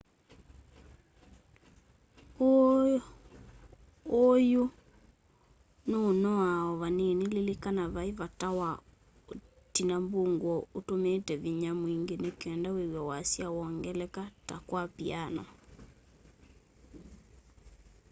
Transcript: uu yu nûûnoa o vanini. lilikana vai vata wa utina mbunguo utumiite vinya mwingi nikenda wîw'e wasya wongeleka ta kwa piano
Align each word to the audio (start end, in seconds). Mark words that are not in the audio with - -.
uu 4.13 4.37
yu 4.51 4.63
nûûnoa 5.89 6.47
o 6.69 6.71
vanini. 6.81 7.25
lilikana 7.35 7.83
vai 7.95 8.09
vata 8.19 8.47
wa 8.59 8.69
utina 9.31 9.95
mbunguo 10.03 10.55
utumiite 10.77 11.33
vinya 11.43 11.71
mwingi 11.81 12.15
nikenda 12.23 12.69
wîw'e 12.77 13.01
wasya 13.09 13.47
wongeleka 13.57 14.21
ta 14.47 14.55
kwa 14.67 14.83
piano 14.97 15.43